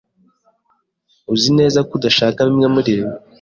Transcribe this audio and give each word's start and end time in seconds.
Uzi 1.33 1.49
neza 1.59 1.79
ko 1.87 1.91
udashaka 1.97 2.39
bimwe 2.47 2.67
muribi? 2.73 3.07